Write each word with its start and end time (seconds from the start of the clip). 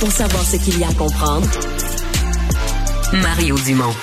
pour 0.00 0.10
savoir 0.10 0.42
ce 0.42 0.56
qu'il 0.56 0.78
y 0.78 0.84
a 0.84 0.88
à 0.88 0.94
comprendre. 0.94 1.46
Mario 3.12 3.56
Dumont. 3.58 3.94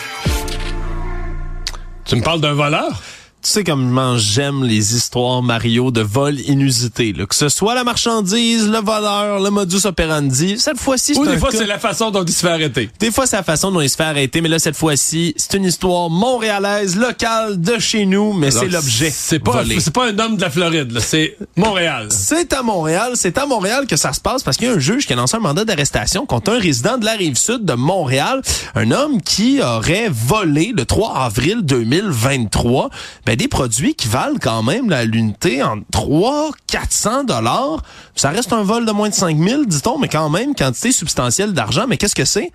Tu 2.05 2.15
me 2.15 2.21
parles 2.21 2.39
d'un 2.39 2.53
voleur? 2.53 3.01
Tu 3.47 3.53
sais 3.53 3.63
comment 3.63 4.17
j'aime 4.17 4.65
les 4.65 4.93
histoires 4.93 5.41
Mario 5.41 5.89
de 5.89 6.01
vol 6.01 6.37
inusité, 6.37 7.13
là. 7.13 7.25
que 7.25 7.33
ce 7.33 7.47
soit 7.47 7.75
la 7.75 7.85
marchandise, 7.85 8.67
le 8.67 8.79
voleur, 8.79 9.39
le 9.39 9.49
modus 9.49 9.85
operandi. 9.85 10.59
Cette 10.59 10.77
fois-ci, 10.77 11.13
c'est 11.13 11.21
Ou 11.21 11.25
des 11.25 11.37
fois, 11.37 11.51
c'est 11.53 11.65
la 11.65 11.79
façon 11.79 12.11
dont 12.11 12.25
il 12.25 12.33
se 12.33 12.41
fait 12.41 12.51
arrêter. 12.51 12.89
Des 12.99 13.09
fois, 13.09 13.25
c'est 13.25 13.37
la 13.37 13.43
façon 13.43 13.71
dont 13.71 13.79
il 13.79 13.89
se 13.89 13.95
fait 13.95 14.03
arrêter, 14.03 14.41
mais 14.41 14.49
là, 14.49 14.59
cette 14.59 14.75
fois-ci, 14.75 15.33
c'est 15.37 15.53
une 15.53 15.63
histoire 15.63 16.09
montréalaise, 16.09 16.97
locale, 16.97 17.61
de 17.61 17.79
chez 17.79 18.05
nous, 18.05 18.33
mais 18.33 18.51
c'est 18.51 18.67
l'objet. 18.67 19.11
C'est 19.15 19.39
pas, 19.39 19.63
c'est 19.79 19.93
pas 19.93 20.07
un 20.07 20.19
homme 20.19 20.35
de 20.35 20.41
la 20.41 20.49
Floride. 20.49 20.99
C'est 20.99 21.37
Montréal. 21.55 22.07
C'est 22.09 22.51
à 22.51 22.63
Montréal, 22.63 23.13
c'est 23.15 23.37
à 23.37 23.45
Montréal 23.45 23.87
que 23.87 23.95
ça 23.95 24.11
se 24.11 24.19
passe 24.19 24.43
parce 24.43 24.57
qu'il 24.57 24.67
y 24.67 24.71
a 24.71 24.73
un 24.73 24.79
juge 24.79 25.07
qui 25.07 25.13
a 25.13 25.15
lancé 25.15 25.37
un 25.37 25.39
mandat 25.39 25.63
d'arrestation 25.63 26.25
contre 26.25 26.51
un 26.51 26.59
résident 26.59 26.97
de 26.97 27.05
la 27.05 27.13
rive 27.13 27.37
sud 27.37 27.63
de 27.63 27.73
Montréal, 27.75 28.41
un 28.75 28.91
homme 28.91 29.21
qui 29.21 29.61
aurait 29.61 30.09
volé 30.11 30.73
le 30.75 30.83
3 30.83 31.15
avril 31.15 31.61
2023 31.61 32.89
ben, 33.25 33.36
des 33.37 33.47
produits 33.47 33.95
qui 33.95 34.07
valent 34.07 34.39
quand 34.41 34.63
même 34.63 34.89
la 34.89 35.05
l'unité 35.05 35.63
en 35.63 35.79
3 35.91 36.51
400 36.67 37.23
dollars. 37.23 37.83
Ça 38.15 38.29
reste 38.29 38.51
un 38.51 38.63
vol 38.63 38.85
de 38.85 38.91
moins 38.91 39.09
de 39.09 39.13
5000 39.13 39.65
dit-on, 39.67 39.97
mais 39.97 40.09
quand 40.09 40.29
même 40.29 40.55
quantité 40.55 40.91
substantielle 40.91 41.53
d'argent, 41.53 41.85
mais 41.87 41.97
qu'est-ce 41.97 42.15
que 42.15 42.25
c'est? 42.25 42.51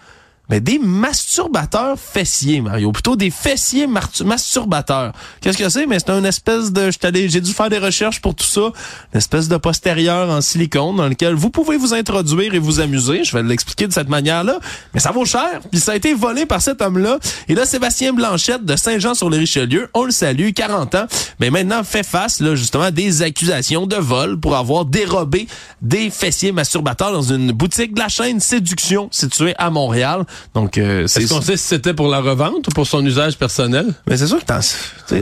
Mais 0.49 0.61
des 0.61 0.79
masturbateurs 0.79 1.99
fessiers, 1.99 2.61
Mario. 2.61 2.93
Plutôt 2.93 3.17
des 3.17 3.31
fessiers 3.31 3.87
masturbateurs. 3.87 5.13
Qu'est-ce 5.41 5.57
que 5.57 5.69
c'est? 5.69 5.87
Mais 5.87 5.99
c'est 5.99 6.11
une 6.11 6.27
espèce 6.27 6.73
de... 6.73 6.91
J'ai 6.91 7.41
dû 7.41 7.53
faire 7.53 7.71
des 7.71 7.79
recherches 7.79 8.21
pour 8.21 8.35
tout 8.35 8.45
ça. 8.45 8.73
Une 9.13 9.19
espèce 9.19 9.49
de 9.49 9.57
postérieur 9.57 10.29
en 10.31 10.41
silicone 10.41 10.97
dans 10.97 11.09
lequel 11.09 11.35
vous 11.35 11.51
pouvez 11.51 11.77
vous 11.77 11.95
introduire 11.95 12.55
et 12.55 12.59
vous 12.59 12.81
amuser. 12.81 13.25
Je 13.25 13.37
vais 13.37 13.43
l'expliquer 13.43 13.87
de 13.87 13.93
cette 13.93 14.09
manière-là. 14.09 14.59
Mais 14.93 15.01
ça 15.01 15.11
vaut 15.11 15.25
cher. 15.25 15.61
Puis 15.71 15.81
ça 15.81 15.93
a 15.93 15.97
été 15.97 16.13
volé 16.13 16.45
par 16.45 16.61
cet 16.61 16.83
homme-là. 16.83 17.19
Et 17.49 17.55
là, 17.55 17.65
Sébastien 17.65 18.13
Blanchette 18.13 18.65
de 18.65 18.77
Saint-Jean-sur-le-Richelieu, 18.77 19.89
on 19.95 20.05
le 20.05 20.11
salue, 20.11 20.51
40 20.53 20.95
ans, 20.97 21.07
mais 21.41 21.51
maintenant 21.51 21.83
fait 21.85 22.07
face, 22.07 22.41
là, 22.41 22.55
justement, 22.55 22.85
à 22.85 22.91
des 22.91 23.23
accusations 23.23 23.87
de 23.87 23.97
vol 23.97 24.39
pour 24.39 24.57
avoir 24.57 24.85
dérobé 24.85 25.47
des 25.81 26.11
fessiers 26.11 26.53
masturbateurs 26.53 27.13
dans 27.13 27.23
une 27.23 27.53
boutique 27.53 27.95
de 27.95 28.01
la 28.01 28.09
chaîne 28.09 28.41
Séduction 28.41 29.09
située 29.11 29.55
à 29.59 29.71
Montréal. 29.71 30.25
Donc, 30.55 30.79
euh, 30.79 31.07
c'est 31.07 31.23
Est-ce 31.23 31.35
qu'on 31.35 31.41
sait 31.41 31.57
si 31.57 31.67
c'était 31.67 31.95
pour 31.95 32.09
la 32.09 32.21
revente 32.21 32.69
ou 32.69 32.71
pour 32.71 32.87
son 32.87 33.05
usage 33.05 33.37
personnel? 33.37 33.87
mais 34.07 34.17
c'est 34.17 34.27
sûr 34.27 34.39
que 34.41 34.45
t'en... 34.45 34.61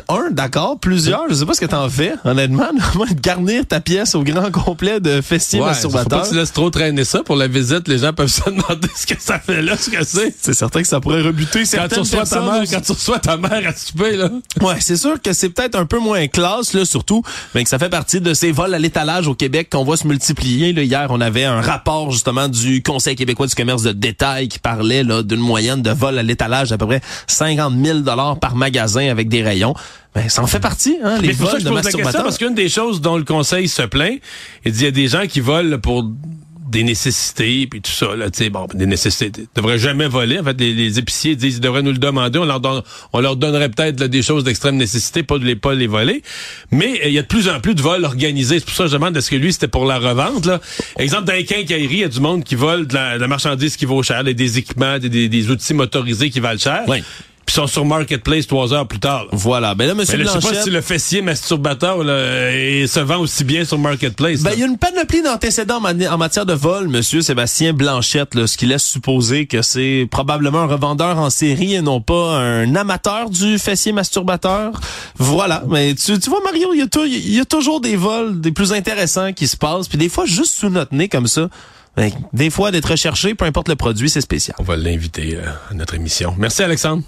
Un, 0.08 0.30
d'accord, 0.30 0.78
plusieurs, 0.78 1.24
je 1.28 1.34
sais 1.34 1.46
pas 1.46 1.54
ce 1.54 1.60
que 1.60 1.66
t'en 1.66 1.88
fais, 1.88 2.14
honnêtement. 2.24 2.68
Garnir 3.22 3.66
ta 3.66 3.80
pièce 3.80 4.14
au 4.14 4.22
grand 4.22 4.50
complet 4.50 5.00
de 5.00 5.20
fessiers 5.20 5.58
faut 5.58 5.64
pas 5.64 5.70
masturbateurs. 5.72 6.22
que 6.22 6.28
tu 6.28 6.34
laisses 6.36 6.52
trop 6.52 6.70
traîner 6.70 7.04
ça 7.04 7.22
pour 7.22 7.36
la 7.36 7.48
visite. 7.48 7.88
Les 7.88 7.98
gens 7.98 8.12
peuvent 8.12 8.28
se 8.28 8.44
demander 8.46 8.88
ce 8.94 9.06
que 9.06 9.20
ça 9.20 9.38
fait 9.38 9.62
là, 9.62 9.76
ce 9.76 9.90
que 9.90 10.04
c'est. 10.04 10.34
C'est 10.40 10.54
certain 10.54 10.82
que 10.82 10.88
ça 10.88 11.00
pourrait 11.00 11.22
rebuter 11.22 11.60
Quand 11.60 11.66
certaines 11.66 12.04
tu 12.04 12.16
reçois 12.16 12.24
ta 12.24 12.40
mère, 12.40 12.62
quand 12.70 12.80
tu 12.80 12.92
reçois 12.92 13.18
ta 13.18 13.36
mère 13.36 13.68
à 13.68 13.74
souper, 13.74 14.16
là. 14.16 14.30
Ouais, 14.60 14.76
c'est 14.80 14.96
sûr 14.96 15.20
que 15.20 15.32
c'est 15.32 15.48
peut-être 15.50 15.74
un 15.74 15.86
peu 15.86 15.98
moins 15.98 16.26
classe, 16.28 16.72
là, 16.72 16.84
surtout, 16.84 17.22
mais 17.54 17.64
que 17.64 17.70
ça 17.70 17.78
fait 17.78 17.88
partie 17.88 18.20
de 18.20 18.34
ces 18.34 18.52
vols 18.52 18.74
à 18.74 18.78
l'étalage 18.78 19.26
au 19.26 19.34
Québec 19.34 19.68
qu'on 19.70 19.84
voit 19.84 19.96
se 19.96 20.06
multiplier. 20.06 20.72
Là, 20.72 20.82
hier, 20.82 21.06
on 21.10 21.20
avait 21.20 21.44
un 21.44 21.60
rapport, 21.60 22.10
justement, 22.10 22.48
du 22.48 22.82
Conseil 22.82 23.16
québécois 23.16 23.46
du 23.46 23.54
commerce 23.54 23.82
de 23.82 23.92
détail 23.92 24.48
qui 24.48 24.58
parlait 24.58 24.99
là, 25.02 25.22
d'une 25.22 25.40
moyenne 25.40 25.82
de 25.82 25.90
vols 25.90 26.18
à 26.18 26.22
l'étalage 26.22 26.70
d'à 26.70 26.78
peu 26.78 26.86
près 26.86 27.00
50 27.26 27.74
000 27.84 28.00
par 28.40 28.54
magasin 28.54 29.08
avec 29.08 29.28
des 29.28 29.42
rayons. 29.42 29.74
Ben, 30.14 30.28
ça 30.28 30.42
en 30.42 30.46
fait 30.46 30.58
partie, 30.58 30.96
hein, 31.04 31.18
les 31.20 31.32
ça 31.32 31.44
vols 31.44 31.62
de 31.62 31.68
pose 31.68 31.84
la 31.84 31.92
question, 31.92 32.22
parce 32.22 32.38
qu'une 32.38 32.54
des 32.54 32.68
choses 32.68 33.00
dont 33.00 33.16
le 33.16 33.22
conseil 33.22 33.68
se 33.68 33.82
plaint, 33.82 34.18
il 34.64 34.72
dit 34.72 34.80
il 34.80 34.84
y 34.84 34.88
a 34.88 34.90
des 34.90 35.06
gens 35.06 35.26
qui 35.28 35.38
volent 35.38 35.78
pour 35.78 36.10
des 36.70 36.84
nécessités 36.84 37.66
puis 37.66 37.80
tout 37.80 37.90
ça 37.90 38.14
là 38.16 38.30
tu 38.30 38.44
sais 38.44 38.50
bon 38.50 38.66
des 38.72 38.86
nécessités 38.86 39.46
devraient 39.54 39.78
jamais 39.78 40.08
voler. 40.08 40.38
En 40.38 40.44
fait 40.44 40.60
les, 40.60 40.98
épiciers 40.98 41.36
disent 41.36 41.56
ils 41.56 41.60
devraient 41.60 41.82
nous 41.82 41.92
le 41.92 41.98
demander. 41.98 42.38
On 42.38 42.44
leur 42.44 42.60
on 43.12 43.20
leur 43.20 43.36
donnerait 43.36 43.68
peut-être 43.68 44.04
des 44.04 44.22
choses 44.22 44.44
d'extrême 44.44 44.76
nécessité 44.76 45.22
pas 45.22 45.38
de 45.38 45.44
les 45.44 45.56
pas 45.56 45.74
les 45.74 45.86
voler. 45.86 46.22
Mais 46.70 47.00
euh, 47.02 47.08
il 47.08 47.12
y 47.12 47.18
a 47.18 47.22
de 47.22 47.26
plus 47.26 47.48
en 47.48 47.60
plus 47.60 47.74
de 47.74 47.82
vols 47.82 48.04
organisés. 48.04 48.58
C'est 48.58 48.64
pour 48.64 48.74
ça 48.74 48.84
que 48.84 48.90
je 48.90 48.94
demande 48.94 49.16
est-ce 49.16 49.30
que 49.30 49.36
lui 49.36 49.52
c'était 49.52 49.68
pour 49.68 49.84
la 49.84 49.98
revente 49.98 50.46
là? 50.46 50.60
Exemple 50.98 51.24
dans 51.24 51.32
les 51.32 51.44
quincailleries 51.44 51.94
il 51.94 52.00
y 52.00 52.04
a 52.04 52.08
du 52.08 52.20
monde 52.20 52.44
qui 52.44 52.54
vole 52.54 52.86
de 52.86 52.94
la, 52.94 53.18
marchandise 53.26 53.76
qui 53.76 53.84
vaut 53.84 54.02
cher 54.02 54.24
des, 54.24 54.34
des 54.34 54.58
équipements 54.58 54.98
des, 54.98 55.08
des, 55.08 55.28
des 55.28 55.50
outils 55.50 55.74
motorisés 55.74 56.30
qui 56.30 56.40
valent 56.40 56.58
cher. 56.58 56.82
Oui. 56.88 57.02
Puis 57.50 57.56
sont 57.56 57.66
sur 57.66 57.84
marketplace 57.84 58.46
trois 58.46 58.72
heures 58.72 58.86
plus 58.86 59.00
tard 59.00 59.24
là. 59.24 59.28
Voilà. 59.32 59.74
Ben 59.74 59.88
là, 59.88 59.94
monsieur 59.94 60.16
là, 60.16 60.22
je 60.24 60.28
sais 60.28 60.34
pas 60.38 60.40
Blanchette- 60.50 60.62
si 60.62 60.70
le 60.70 60.80
fessier 60.80 61.20
masturbateur 61.20 62.04
là, 62.04 62.12
euh, 62.12 62.86
se 62.86 63.00
vend 63.00 63.18
aussi 63.18 63.42
bien 63.42 63.64
sur 63.64 63.76
Marketplace. 63.76 64.42
Ben, 64.42 64.52
il 64.54 64.60
y 64.60 64.62
a 64.62 64.66
une 64.66 64.78
panoplie 64.78 65.20
d'antécédents 65.20 65.82
en 65.84 66.16
matière 66.18 66.46
de 66.46 66.52
vol, 66.52 66.86
monsieur 66.86 67.22
Sébastien 67.22 67.72
Blanchette, 67.72 68.36
là, 68.36 68.46
ce 68.46 68.56
qui 68.56 68.66
laisse 68.66 68.84
supposer 68.84 69.46
que 69.46 69.62
c'est 69.62 70.06
probablement 70.12 70.60
un 70.60 70.66
revendeur 70.66 71.18
en 71.18 71.28
série 71.28 71.74
et 71.74 71.82
non 71.82 72.00
pas 72.00 72.38
un 72.38 72.72
amateur 72.76 73.30
du 73.30 73.58
fessier 73.58 73.90
masturbateur. 73.90 74.80
Voilà. 75.18 75.64
Mais 75.68 75.96
tu, 75.96 76.16
tu 76.20 76.30
vois, 76.30 76.40
Mario, 76.44 76.72
il 76.72 76.86
y, 77.08 77.32
y 77.34 77.40
a 77.40 77.44
toujours 77.44 77.80
des 77.80 77.96
vols 77.96 78.40
des 78.40 78.52
plus 78.52 78.72
intéressants 78.72 79.32
qui 79.32 79.48
se 79.48 79.56
passent, 79.56 79.88
puis 79.88 79.98
des 79.98 80.08
fois 80.08 80.24
juste 80.24 80.54
sous 80.56 80.68
notre 80.70 80.94
nez 80.94 81.08
comme 81.08 81.26
ça. 81.26 81.48
Ben, 81.96 82.12
des 82.32 82.50
fois 82.50 82.70
d'être 82.70 82.92
recherché, 82.92 83.34
peu 83.34 83.44
importe 83.44 83.68
le 83.68 83.74
produit, 83.74 84.08
c'est 84.08 84.20
spécial. 84.20 84.54
On 84.60 84.62
va 84.62 84.76
l'inviter 84.76 85.34
euh, 85.36 85.50
à 85.68 85.74
notre 85.74 85.94
émission. 85.94 86.32
Merci 86.38 86.62
Alexandre. 86.62 87.02